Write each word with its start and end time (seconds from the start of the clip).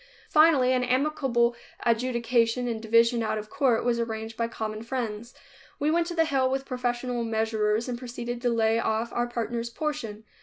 Finally 0.31 0.73
an 0.73 0.83
amicable 0.83 1.55
adjudication 1.85 2.67
and 2.67 2.81
division 2.81 3.21
out 3.21 3.37
of 3.37 3.51
court 3.51 3.85
was 3.85 3.99
arranged 3.99 4.35
by 4.35 4.47
common 4.47 4.81
friends. 4.81 5.35
We 5.77 5.91
went 5.91 6.07
to 6.07 6.15
the 6.15 6.25
hill 6.25 6.49
with 6.49 6.65
professional 6.65 7.23
measurers 7.23 7.87
and 7.87 7.99
proceeded 7.99 8.41
to 8.41 8.49
lay 8.49 8.79
off 8.79 9.13
our 9.13 9.27
partner's 9.27 9.69
portion. 9.69 10.23